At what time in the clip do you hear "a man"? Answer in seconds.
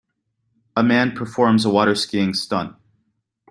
0.75-1.15